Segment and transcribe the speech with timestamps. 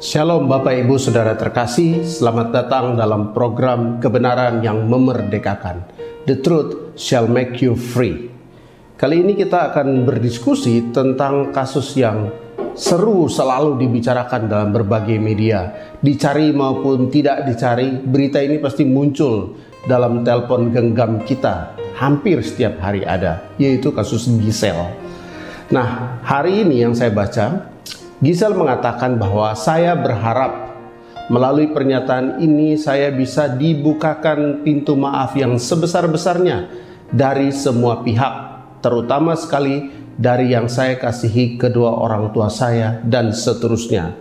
[0.00, 5.84] Shalom Bapak Ibu Saudara terkasih, selamat datang dalam program kebenaran yang memerdekakan.
[6.24, 8.32] The truth shall make you free.
[8.96, 12.32] Kali ini kita akan berdiskusi tentang kasus yang
[12.72, 15.68] seru selalu dibicarakan dalam berbagai media.
[16.00, 19.52] Dicari maupun tidak dicari, berita ini pasti muncul
[19.84, 21.76] dalam telepon genggam kita.
[22.00, 24.80] Hampir setiap hari ada, yaitu kasus Gisel.
[25.68, 27.69] Nah, hari ini yang saya baca,
[28.20, 30.76] Gisel mengatakan bahwa saya berharap
[31.32, 36.68] melalui pernyataan ini saya bisa dibukakan pintu maaf yang sebesar-besarnya
[37.08, 38.34] dari semua pihak,
[38.84, 39.88] terutama sekali
[40.20, 44.12] dari yang saya kasihi kedua orang tua saya dan seterusnya.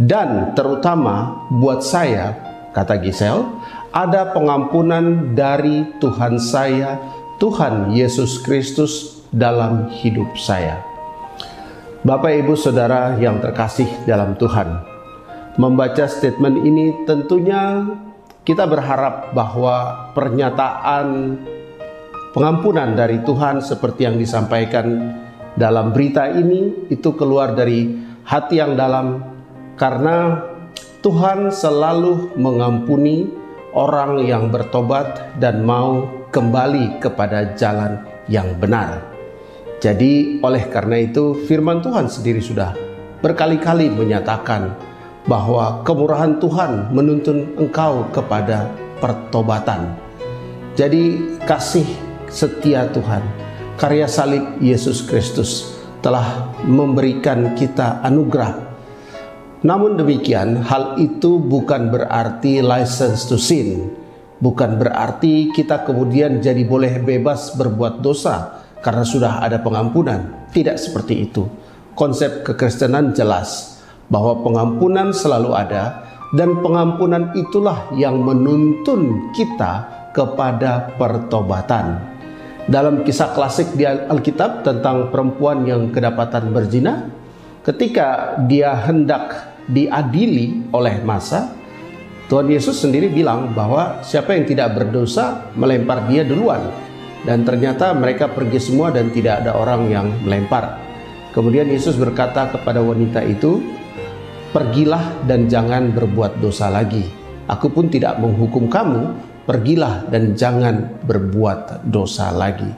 [0.00, 2.32] Dan terutama buat saya,
[2.72, 3.44] kata Gisel,
[3.92, 6.96] ada pengampunan dari Tuhan saya,
[7.36, 10.87] Tuhan Yesus Kristus dalam hidup saya.
[12.08, 14.80] Bapak, ibu, saudara yang terkasih dalam Tuhan,
[15.60, 17.84] membaca statement ini tentunya
[18.48, 21.36] kita berharap bahwa pernyataan
[22.32, 24.88] pengampunan dari Tuhan seperti yang disampaikan
[25.52, 27.92] dalam berita ini itu keluar dari
[28.24, 29.20] hati yang dalam
[29.76, 30.48] karena
[31.04, 33.28] Tuhan selalu mengampuni
[33.76, 38.00] orang yang bertobat dan mau kembali kepada jalan
[38.32, 39.17] yang benar.
[39.78, 42.74] Jadi oleh karena itu firman Tuhan sendiri sudah
[43.22, 44.74] berkali-kali menyatakan
[45.30, 48.66] bahwa kemurahan Tuhan menuntun engkau kepada
[48.98, 49.94] pertobatan.
[50.74, 51.86] Jadi kasih
[52.26, 53.22] setia Tuhan,
[53.78, 58.58] karya salib Yesus Kristus telah memberikan kita anugerah.
[59.62, 63.94] Namun demikian, hal itu bukan berarti license to sin.
[64.38, 70.48] Bukan berarti kita kemudian jadi boleh bebas berbuat dosa karena sudah ada pengampunan.
[70.54, 71.44] Tidak seperti itu.
[71.98, 82.00] Konsep kekristenan jelas bahwa pengampunan selalu ada dan pengampunan itulah yang menuntun kita kepada pertobatan.
[82.68, 87.08] Dalam kisah klasik di Alkitab tentang perempuan yang kedapatan berzina,
[87.64, 91.48] ketika dia hendak diadili oleh masa,
[92.28, 96.60] Tuhan Yesus sendiri bilang bahwa siapa yang tidak berdosa melempar dia duluan
[97.28, 100.80] dan ternyata mereka pergi semua dan tidak ada orang yang melempar.
[101.36, 103.60] Kemudian Yesus berkata kepada wanita itu,
[104.48, 107.04] "Pergilah dan jangan berbuat dosa lagi.
[107.44, 109.12] Aku pun tidak menghukum kamu,
[109.44, 112.72] pergilah dan jangan berbuat dosa lagi."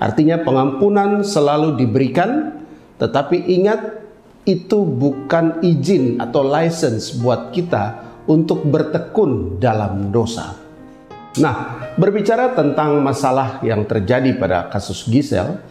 [0.00, 2.56] Artinya pengampunan selalu diberikan,
[2.96, 4.00] tetapi ingat
[4.48, 10.69] itu bukan izin atau license buat kita untuk bertekun dalam dosa.
[11.38, 15.62] Nah, berbicara tentang masalah yang terjadi pada kasus Gisel,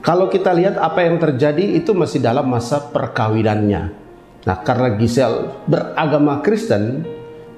[0.00, 3.92] kalau kita lihat apa yang terjadi itu masih dalam masa perkawinannya.
[4.48, 7.04] Nah, karena Gisel beragama Kristen,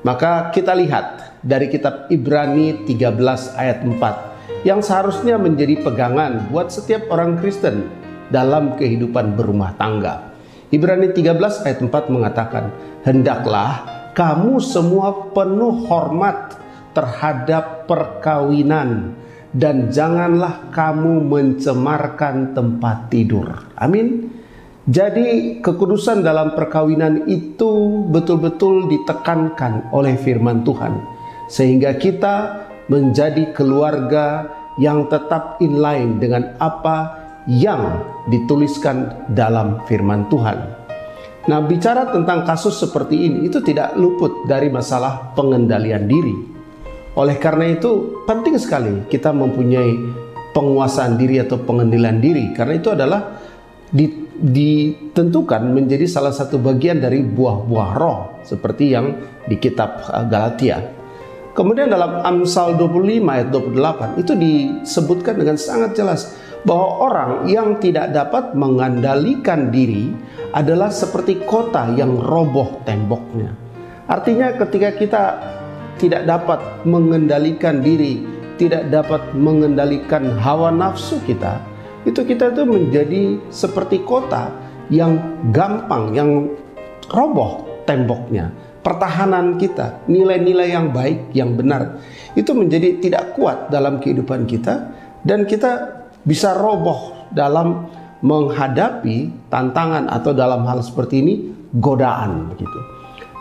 [0.03, 7.06] maka kita lihat dari kitab Ibrani 13 ayat 4 yang seharusnya menjadi pegangan buat setiap
[7.15, 7.87] orang Kristen
[8.34, 10.34] dalam kehidupan berumah tangga.
[10.75, 12.75] Ibrani 13 ayat 4 mengatakan,
[13.06, 13.87] "Hendaklah
[14.19, 19.16] kamu semua penuh hormat terhadap perkawinan
[19.53, 23.49] dan janganlah kamu mencemarkan tempat tidur.
[23.81, 24.28] Amin.
[24.88, 30.97] Jadi kekudusan dalam perkawinan itu betul-betul ditekankan oleh firman Tuhan
[31.53, 34.49] sehingga kita menjadi keluarga
[34.81, 38.00] yang tetap inline dengan apa yang
[38.32, 40.56] dituliskan dalam firman Tuhan.
[41.49, 46.57] Nah, bicara tentang kasus seperti ini itu tidak luput dari masalah pengendalian diri.
[47.19, 49.91] Oleh karena itu penting sekali kita mempunyai
[50.55, 53.43] penguasaan diri atau pengendalian diri karena itu adalah
[54.39, 59.19] ditentukan menjadi salah satu bagian dari buah-buah roh seperti yang
[59.51, 60.95] di kitab uh, Galatia.
[61.59, 68.15] Kemudian dalam Amsal 25 ayat 28 itu disebutkan dengan sangat jelas bahwa orang yang tidak
[68.15, 70.15] dapat mengandalkan diri
[70.55, 73.50] adalah seperti kota yang roboh temboknya.
[74.06, 75.23] Artinya ketika kita
[75.99, 78.23] tidak dapat mengendalikan diri,
[78.56, 81.61] tidak dapat mengendalikan hawa nafsu kita,
[82.06, 84.49] itu kita itu menjadi seperti kota
[84.89, 85.19] yang
[85.53, 86.31] gampang, yang
[87.12, 88.49] roboh temboknya.
[88.79, 92.00] Pertahanan kita, nilai-nilai yang baik, yang benar,
[92.33, 94.95] itu menjadi tidak kuat dalam kehidupan kita
[95.27, 97.91] dan kita bisa roboh dalam
[98.25, 101.35] menghadapi tantangan atau dalam hal seperti ini
[101.77, 102.81] godaan begitu.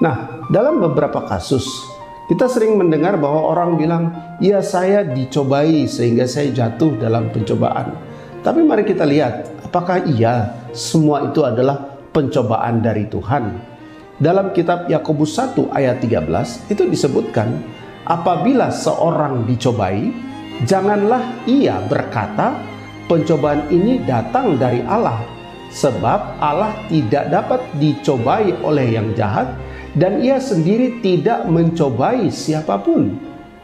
[0.03, 1.96] Nah, dalam beberapa kasus
[2.27, 4.03] kita sering mendengar bahwa orang bilang,
[4.43, 7.95] "Ya, saya dicobai sehingga saya jatuh dalam pencobaan."
[8.43, 13.75] Tapi mari kita lihat, apakah iya semua itu adalah pencobaan dari Tuhan?
[14.17, 17.61] dalam kitab Yakobus 1 ayat 13 itu disebutkan
[18.09, 20.09] apabila seorang dicobai
[20.65, 22.57] janganlah ia berkata
[23.05, 25.21] pencobaan ini datang dari Allah
[25.69, 29.53] sebab Allah tidak dapat dicobai oleh yang jahat
[29.97, 33.17] dan ia sendiri tidak mencobai siapa pun.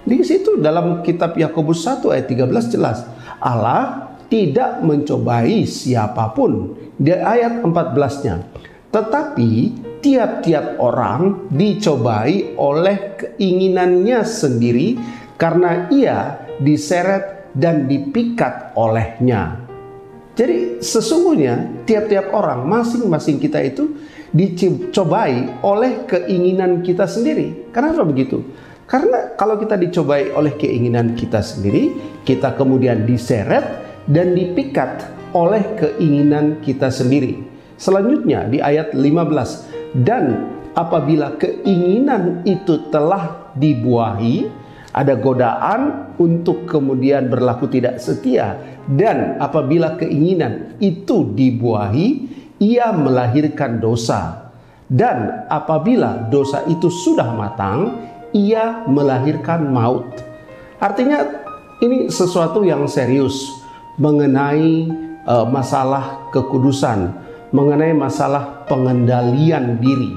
[0.04, 3.08] Di situ dalam kitab Yakobus 1 ayat 13 jelas
[3.40, 6.76] Allah tidak mencobai siapa pun.
[6.98, 8.36] Di ayat 14-nya.
[8.90, 9.50] Tetapi
[10.04, 15.00] tiap-tiap orang dicobai oleh keinginannya sendiri
[15.40, 19.73] karena ia diseret dan dipikat olehnya.
[20.34, 24.02] Jadi sesungguhnya tiap-tiap orang masing-masing kita itu
[24.34, 27.70] dicobai oleh keinginan kita sendiri.
[27.70, 28.42] Kenapa begitu?
[28.90, 31.94] Karena kalau kita dicobai oleh keinginan kita sendiri,
[32.26, 33.64] kita kemudian diseret
[34.10, 35.06] dan dipikat
[35.38, 37.46] oleh keinginan kita sendiri.
[37.78, 44.50] Selanjutnya di ayat 15, dan apabila keinginan itu telah dibuahi,
[44.94, 48.56] ada godaan untuk kemudian berlaku tidak setia.
[48.86, 52.30] Dan apabila keinginan itu dibuahi
[52.62, 54.54] ia melahirkan dosa.
[54.86, 60.22] Dan apabila dosa itu sudah matang ia melahirkan maut.
[60.78, 61.26] Artinya
[61.82, 63.50] ini sesuatu yang serius
[63.98, 64.90] mengenai
[65.26, 67.24] uh, masalah kekudusan
[67.54, 70.12] mengenai masalah pengendalian diri.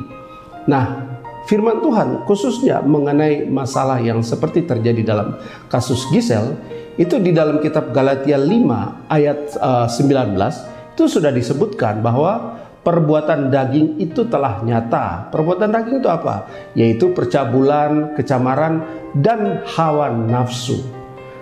[0.64, 1.15] Nah
[1.46, 5.38] firman Tuhan khususnya mengenai masalah yang seperti terjadi dalam
[5.70, 6.58] kasus Gisel
[6.98, 13.50] itu di dalam kitab Galatia 5 ayat uh, eh, 19 itu sudah disebutkan bahwa perbuatan
[13.50, 15.28] daging itu telah nyata.
[15.34, 16.48] Perbuatan daging itu apa?
[16.78, 20.81] Yaitu percabulan, kecamaran, dan hawa nafsu.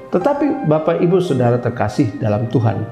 [0.09, 2.83] Tetapi Bapak Ibu Saudara terkasih dalam Tuhan,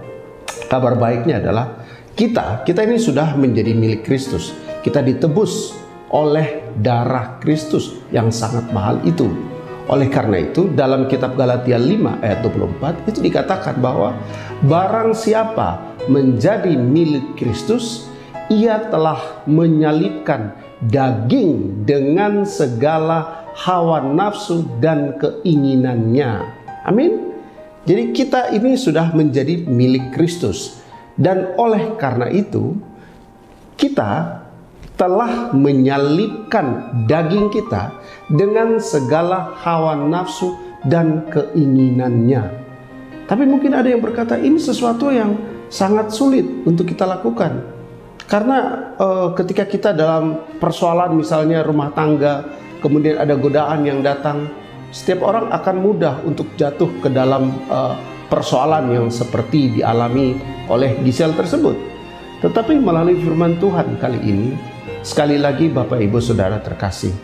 [0.69, 1.83] kabar baiknya adalah
[2.13, 4.53] kita, kita ini sudah menjadi milik Kristus.
[4.87, 5.83] Kita ditebus
[6.13, 9.27] oleh darah Kristus yang sangat mahal itu.
[9.91, 14.15] Oleh karena itu, dalam kitab Galatia 5 ayat 24 itu dikatakan bahwa
[14.63, 18.07] barang siapa menjadi milik Kristus,
[18.47, 20.55] ia telah menyalibkan
[20.87, 26.47] daging dengan segala hawa nafsu dan keinginannya.
[26.87, 27.35] Amin.
[27.83, 30.79] Jadi kita ini sudah menjadi milik Kristus
[31.19, 32.79] dan oleh karena itu
[33.75, 34.42] kita
[34.97, 37.97] telah menyalibkan daging kita
[38.29, 40.55] dengan segala hawa nafsu
[40.87, 42.63] dan keinginannya.
[43.27, 45.39] Tapi mungkin ada yang berkata ini sesuatu yang
[45.73, 47.65] sangat sulit untuk kita lakukan.
[48.29, 52.45] Karena uh, ketika kita dalam persoalan misalnya rumah tangga,
[52.85, 54.49] kemudian ada godaan yang datang,
[54.93, 57.97] setiap orang akan mudah untuk jatuh ke dalam uh,
[58.29, 60.37] persoalan yang seperti dialami
[60.69, 61.77] oleh Gisel tersebut.
[62.41, 64.72] Tetapi melalui firman Tuhan kali ini,
[65.03, 67.15] Sekali lagi Bapak Ibu Saudara terkasih,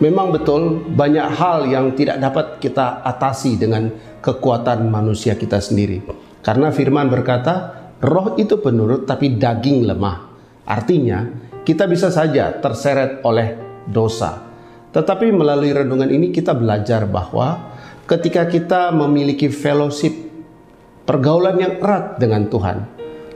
[0.00, 3.92] memang betul banyak hal yang tidak dapat kita atasi dengan
[4.24, 6.00] kekuatan manusia kita sendiri.
[6.40, 10.32] Karena firman berkata, roh itu penurut tapi daging lemah.
[10.64, 11.28] Artinya,
[11.64, 13.56] kita bisa saja terseret oleh
[13.88, 14.40] dosa.
[14.92, 17.76] Tetapi melalui renungan ini kita belajar bahwa
[18.08, 20.12] ketika kita memiliki fellowship,
[21.04, 22.78] pergaulan yang erat dengan Tuhan,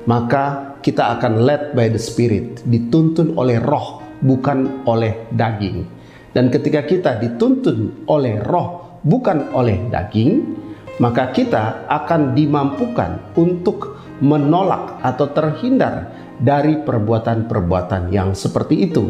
[0.09, 5.87] maka kita akan led by the Spirit, dituntun oleh roh, bukan oleh daging.
[6.31, 10.59] Dan ketika kita dituntun oleh roh, bukan oleh daging,
[11.03, 19.05] maka kita akan dimampukan untuk menolak atau terhindar dari perbuatan-perbuatan yang seperti itu.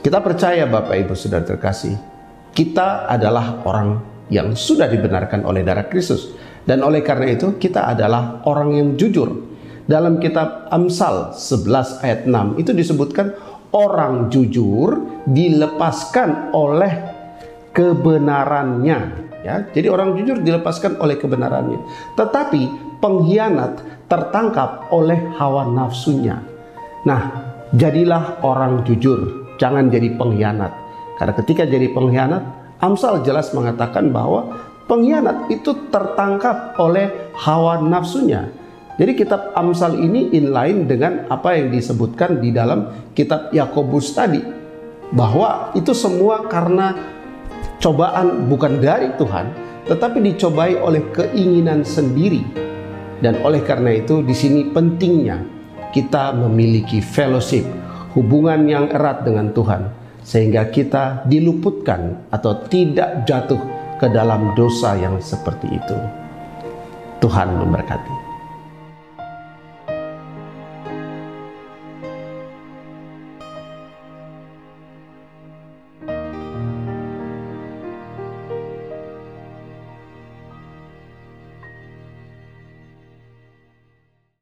[0.00, 1.96] Kita percaya Bapak Ibu sudah terkasih,
[2.56, 4.00] kita adalah orang
[4.32, 6.32] yang sudah dibenarkan oleh darah Kristus.
[6.60, 9.49] Dan oleh karena itu kita adalah orang yang jujur
[9.90, 13.34] dalam kitab Amsal 11 ayat 6 itu disebutkan
[13.74, 16.94] orang jujur dilepaskan oleh
[17.74, 18.98] kebenarannya
[19.42, 19.66] ya.
[19.74, 21.82] Jadi orang jujur dilepaskan oleh kebenarannya.
[22.14, 22.62] Tetapi
[23.02, 26.38] pengkhianat tertangkap oleh hawa nafsunya.
[27.02, 27.20] Nah,
[27.74, 30.72] jadilah orang jujur, jangan jadi pengkhianat.
[31.18, 32.42] Karena ketika jadi pengkhianat,
[32.80, 34.56] Amsal jelas mengatakan bahwa
[34.88, 38.59] pengkhianat itu tertangkap oleh hawa nafsunya.
[38.98, 44.42] Jadi kitab Amsal ini inline dengan apa yang disebutkan di dalam kitab Yakobus tadi.
[45.10, 46.94] Bahwa itu semua karena
[47.82, 49.50] cobaan bukan dari Tuhan,
[49.90, 52.42] tetapi dicobai oleh keinginan sendiri.
[53.20, 55.44] Dan oleh karena itu di sini pentingnya
[55.92, 57.66] kita memiliki fellowship,
[58.14, 63.60] hubungan yang erat dengan Tuhan sehingga kita diluputkan atau tidak jatuh
[63.98, 65.96] ke dalam dosa yang seperti itu.
[67.20, 68.29] Tuhan memberkati.